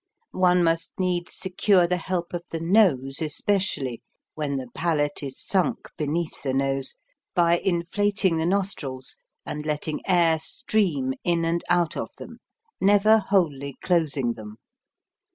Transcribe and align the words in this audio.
One 0.31 0.63
must 0.63 0.93
needs 0.99 1.35
secure 1.35 1.85
the 1.85 1.97
help 1.97 2.33
of 2.33 2.43
the 2.49 2.59
nose 2.59 3.21
especially, 3.21 4.01
when 4.33 4.55
the 4.55 4.67
palate 4.73 5.21
is 5.21 5.39
sunk 5.39 5.91
beneath 5.95 6.41
the 6.41 6.55
nose, 6.55 6.95
by 7.35 7.59
inflating 7.59 8.37
the 8.37 8.47
nostrils 8.47 9.17
and 9.45 9.63
letting 9.63 10.01
air 10.07 10.39
stream 10.39 11.13
in 11.23 11.45
and 11.45 11.63
out 11.69 11.95
of 11.95 12.09
them, 12.17 12.39
never 12.79 13.19
wholly 13.19 13.75
closing 13.83 14.33
them. 14.33 14.57